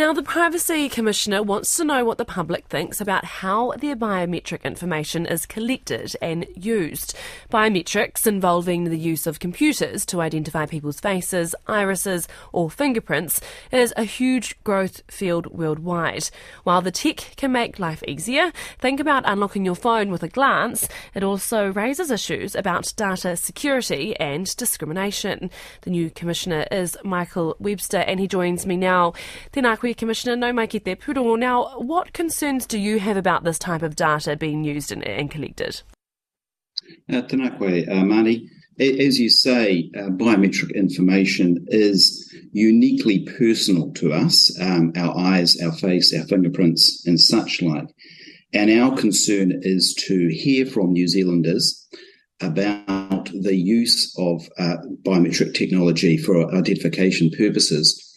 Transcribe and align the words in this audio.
Now, 0.00 0.14
the 0.14 0.22
Privacy 0.22 0.88
Commissioner 0.88 1.42
wants 1.42 1.76
to 1.76 1.84
know 1.84 2.06
what 2.06 2.16
the 2.16 2.24
public 2.24 2.68
thinks 2.68 3.02
about 3.02 3.22
how 3.22 3.72
their 3.72 3.94
biometric 3.94 4.64
information 4.64 5.26
is 5.26 5.44
collected 5.44 6.16
and 6.22 6.46
used. 6.56 7.14
Biometrics 7.52 8.26
involving 8.26 8.84
the 8.84 8.98
use 8.98 9.26
of 9.26 9.40
computers 9.40 10.06
to 10.06 10.22
identify 10.22 10.64
people's 10.64 11.00
faces, 11.00 11.54
irises, 11.66 12.28
or 12.54 12.70
fingerprints 12.70 13.42
is 13.70 13.92
a 13.94 14.04
huge 14.04 14.58
growth 14.64 15.02
field 15.10 15.48
worldwide. 15.48 16.30
While 16.64 16.80
the 16.80 16.90
tech 16.90 17.34
can 17.36 17.52
make 17.52 17.78
life 17.78 18.02
easier, 18.08 18.52
think 18.78 19.00
about 19.00 19.24
unlocking 19.26 19.66
your 19.66 19.74
phone 19.74 20.10
with 20.10 20.22
a 20.22 20.28
glance. 20.28 20.88
It 21.14 21.22
also 21.22 21.74
raises 21.74 22.10
issues 22.10 22.54
about 22.54 22.94
data 22.96 23.36
security 23.36 24.16
and 24.16 24.56
discrimination. 24.56 25.50
The 25.82 25.90
new 25.90 26.08
Commissioner 26.08 26.66
is 26.72 26.96
Michael 27.04 27.54
Webster, 27.58 27.98
and 27.98 28.18
he 28.18 28.26
joins 28.26 28.64
me 28.64 28.78
now. 28.78 29.12
Tēnā 29.52 29.78
koe, 29.78 29.89
Commissioner, 29.94 30.36
no 30.36 30.52
mai 30.52 30.66
ki 30.66 30.80
te 30.80 30.94
puro. 30.94 31.36
Now, 31.36 31.78
what 31.78 32.12
concerns 32.12 32.66
do 32.66 32.78
you 32.78 32.98
have 32.98 33.16
about 33.16 33.44
this 33.44 33.58
type 33.58 33.82
of 33.82 33.96
data 33.96 34.36
being 34.36 34.64
used 34.64 34.92
and, 34.92 35.06
and 35.06 35.30
collected? 35.30 35.82
Uh, 37.08 37.22
tēnā 37.22 37.58
koe, 37.58 37.66
uh. 37.90 38.34
As 38.80 39.20
you 39.20 39.28
say, 39.28 39.90
uh, 39.94 40.08
biometric 40.08 40.74
information 40.74 41.66
is 41.68 42.34
uniquely 42.52 43.20
personal 43.20 43.92
to 43.92 44.12
us, 44.12 44.50
um, 44.58 44.92
our 44.96 45.14
eyes, 45.18 45.60
our 45.60 45.72
face, 45.72 46.14
our 46.16 46.24
fingerprints, 46.26 47.06
and 47.06 47.20
such 47.20 47.60
like. 47.60 47.88
And 48.54 48.70
our 48.70 48.96
concern 48.96 49.60
is 49.62 49.94
to 50.06 50.28
hear 50.28 50.64
from 50.64 50.94
New 50.94 51.08
Zealanders 51.08 51.86
about 52.40 53.30
the 53.32 53.54
use 53.54 54.14
of 54.18 54.48
uh, 54.58 54.76
biometric 55.02 55.52
technology 55.52 56.16
for 56.16 56.50
identification 56.54 57.30
purposes 57.36 58.09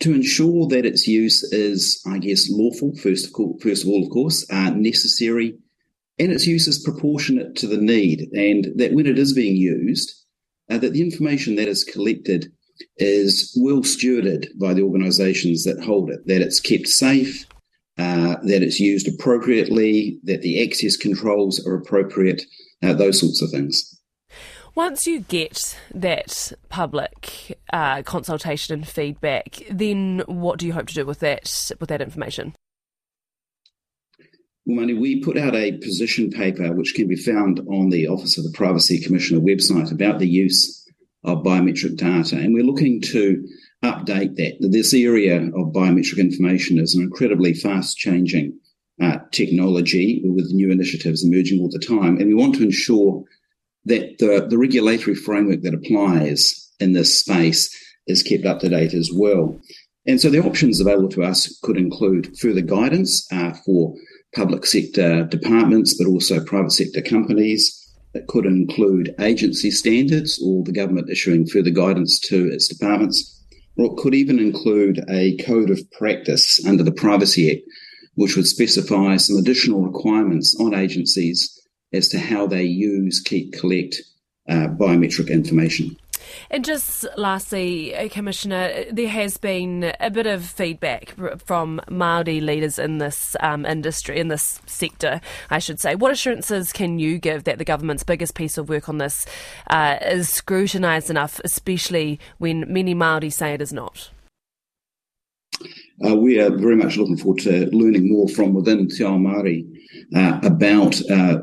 to 0.00 0.14
ensure 0.14 0.66
that 0.68 0.86
its 0.86 1.08
use 1.08 1.42
is, 1.52 2.02
I 2.06 2.18
guess, 2.18 2.48
lawful, 2.50 2.94
first 2.96 3.26
of, 3.26 3.32
all, 3.34 3.58
first 3.60 3.84
of 3.84 3.90
all, 3.90 4.04
of 4.04 4.10
course, 4.10 4.46
uh, 4.50 4.70
necessary, 4.70 5.58
and 6.18 6.32
its 6.32 6.46
use 6.46 6.68
is 6.68 6.78
proportionate 6.78 7.56
to 7.56 7.66
the 7.66 7.76
need, 7.76 8.28
and 8.32 8.68
that 8.76 8.92
when 8.92 9.06
it 9.06 9.18
is 9.18 9.32
being 9.32 9.56
used, 9.56 10.14
uh, 10.70 10.78
that 10.78 10.92
the 10.92 11.02
information 11.02 11.56
that 11.56 11.68
is 11.68 11.84
collected 11.84 12.52
is 12.98 13.56
well 13.60 13.82
stewarded 13.82 14.46
by 14.60 14.72
the 14.72 14.82
organisations 14.82 15.64
that 15.64 15.82
hold 15.82 16.10
it, 16.10 16.20
that 16.26 16.42
it's 16.42 16.60
kept 16.60 16.86
safe, 16.86 17.44
uh, 17.98 18.36
that 18.42 18.62
it's 18.62 18.78
used 18.78 19.08
appropriately, 19.08 20.20
that 20.22 20.42
the 20.42 20.62
access 20.64 20.96
controls 20.96 21.64
are 21.66 21.74
appropriate, 21.74 22.42
uh, 22.82 22.92
those 22.92 23.18
sorts 23.18 23.42
of 23.42 23.50
things. 23.50 23.97
Once 24.78 25.08
you 25.08 25.18
get 25.18 25.76
that 25.92 26.52
public 26.68 27.58
uh, 27.72 28.00
consultation 28.02 28.74
and 28.74 28.86
feedback, 28.86 29.60
then 29.68 30.22
what 30.26 30.56
do 30.56 30.68
you 30.68 30.72
hope 30.72 30.86
to 30.86 30.94
do 30.94 31.04
with 31.04 31.18
that 31.18 31.72
with 31.80 31.88
that 31.88 32.00
information? 32.00 32.54
Well, 34.64 34.76
Mani, 34.76 34.94
we 34.94 35.20
put 35.20 35.36
out 35.36 35.56
a 35.56 35.76
position 35.78 36.30
paper 36.30 36.72
which 36.72 36.94
can 36.94 37.08
be 37.08 37.16
found 37.16 37.58
on 37.68 37.90
the 37.90 38.06
Office 38.06 38.38
of 38.38 38.44
the 38.44 38.52
Privacy 38.54 39.00
Commissioner 39.00 39.40
website 39.40 39.90
about 39.90 40.20
the 40.20 40.28
use 40.28 40.88
of 41.24 41.38
biometric 41.38 41.96
data, 41.96 42.36
and 42.36 42.54
we're 42.54 42.62
looking 42.62 43.00
to 43.00 43.44
update 43.82 44.36
that. 44.36 44.58
This 44.60 44.94
area 44.94 45.38
of 45.38 45.72
biometric 45.72 46.18
information 46.18 46.78
is 46.78 46.94
an 46.94 47.02
incredibly 47.02 47.52
fast 47.52 47.96
changing 47.96 48.56
uh, 49.02 49.16
technology 49.32 50.22
with 50.24 50.52
new 50.52 50.70
initiatives 50.70 51.24
emerging 51.24 51.58
all 51.62 51.68
the 51.68 51.84
time, 51.84 52.18
and 52.18 52.28
we 52.28 52.34
want 52.34 52.54
to 52.54 52.62
ensure 52.62 53.24
that 53.84 54.18
the, 54.18 54.46
the 54.48 54.58
regulatory 54.58 55.14
framework 55.14 55.62
that 55.62 55.74
applies 55.74 56.70
in 56.80 56.92
this 56.92 57.18
space 57.18 57.74
is 58.06 58.22
kept 58.22 58.46
up 58.46 58.60
to 58.60 58.68
date 58.68 58.94
as 58.94 59.10
well. 59.12 59.60
And 60.06 60.20
so 60.20 60.30
the 60.30 60.42
options 60.42 60.80
available 60.80 61.10
to 61.10 61.22
us 61.22 61.58
could 61.62 61.76
include 61.76 62.36
further 62.38 62.62
guidance 62.62 63.30
uh, 63.30 63.52
for 63.64 63.94
public 64.34 64.64
sector 64.66 65.24
departments, 65.24 65.94
but 65.94 66.08
also 66.08 66.42
private 66.42 66.72
sector 66.72 67.02
companies. 67.02 67.74
It 68.14 68.26
could 68.26 68.46
include 68.46 69.14
agency 69.20 69.70
standards 69.70 70.42
or 70.42 70.64
the 70.64 70.72
government 70.72 71.10
issuing 71.10 71.46
further 71.46 71.70
guidance 71.70 72.18
to 72.20 72.48
its 72.50 72.68
departments. 72.68 73.34
Or 73.76 73.92
it 73.92 73.96
could 73.98 74.14
even 74.14 74.38
include 74.38 75.04
a 75.08 75.36
code 75.36 75.70
of 75.70 75.90
practice 75.92 76.64
under 76.66 76.82
the 76.82 76.90
Privacy 76.90 77.52
Act, 77.52 77.62
which 78.14 78.34
would 78.34 78.46
specify 78.46 79.16
some 79.16 79.36
additional 79.36 79.82
requirements 79.82 80.56
on 80.58 80.74
agencies 80.74 81.57
as 81.92 82.08
to 82.08 82.18
how 82.18 82.46
they 82.46 82.64
use, 82.64 83.20
keep, 83.20 83.52
collect 83.52 83.96
uh, 84.48 84.68
biometric 84.68 85.30
information. 85.30 85.96
And 86.50 86.64
just 86.64 87.06
lastly, 87.16 87.94
uh, 87.94 88.08
Commissioner, 88.08 88.84
there 88.90 89.08
has 89.08 89.36
been 89.36 89.92
a 90.00 90.10
bit 90.10 90.26
of 90.26 90.44
feedback 90.44 91.14
from 91.44 91.80
Māori 91.88 92.42
leaders 92.42 92.78
in 92.78 92.98
this 92.98 93.36
um, 93.40 93.64
industry, 93.64 94.18
in 94.18 94.28
this 94.28 94.60
sector, 94.66 95.20
I 95.50 95.58
should 95.58 95.80
say. 95.80 95.94
What 95.94 96.12
assurances 96.12 96.72
can 96.72 96.98
you 96.98 97.18
give 97.18 97.44
that 97.44 97.58
the 97.58 97.64
government's 97.64 98.02
biggest 98.02 98.34
piece 98.34 98.58
of 98.58 98.68
work 98.68 98.88
on 98.88 98.98
this 98.98 99.26
uh, 99.68 99.98
is 100.02 100.28
scrutinised 100.28 101.10
enough, 101.10 101.40
especially 101.44 102.18
when 102.38 102.70
many 102.72 102.94
Māori 102.94 103.32
say 103.32 103.54
it 103.54 103.62
is 103.62 103.72
not? 103.72 104.10
Uh, 106.06 106.14
we 106.14 106.38
are 106.40 106.50
very 106.50 106.76
much 106.76 106.96
looking 106.96 107.16
forward 107.16 107.40
to 107.40 107.68
learning 107.74 108.08
more 108.12 108.28
from 108.28 108.54
within 108.54 108.88
Te 108.88 109.02
Ao 109.02 109.18
Māori 109.18 109.66
uh, 110.14 110.38
about 110.44 111.00
uh, 111.10 111.38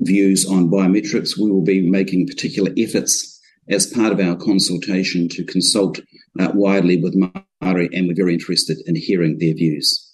views 0.00 0.46
on 0.46 0.68
biometrics. 0.70 1.38
We 1.38 1.50
will 1.50 1.64
be 1.64 1.88
making 1.88 2.26
particular 2.26 2.72
efforts 2.76 3.40
as 3.68 3.86
part 3.86 4.12
of 4.12 4.20
our 4.20 4.36
consultation 4.36 5.28
to 5.28 5.44
consult 5.44 6.00
uh, 6.38 6.50
widely 6.54 6.96
with 6.96 7.14
Māori, 7.14 7.88
and 7.92 8.08
we're 8.08 8.14
very 8.14 8.34
interested 8.34 8.78
in 8.86 8.96
hearing 8.96 9.38
their 9.38 9.54
views. 9.54 10.06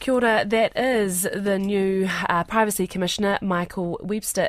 Kia 0.00 0.14
ora, 0.14 0.44
that 0.46 0.76
is 0.76 1.22
the 1.22 1.58
new 1.58 2.08
uh, 2.28 2.44
Privacy 2.44 2.86
Commissioner, 2.86 3.38
Michael 3.40 3.98
Webster. 4.02 4.42